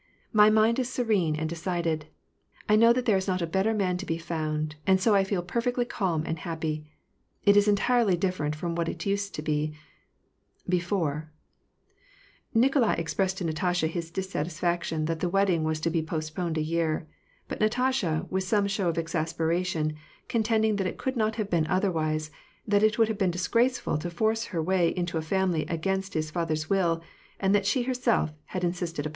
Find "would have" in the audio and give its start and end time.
22.97-23.19